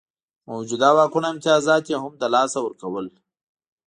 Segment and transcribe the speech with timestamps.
[0.49, 3.05] موجوده واکونه او امتیازات یې هم له لاسه ورکول.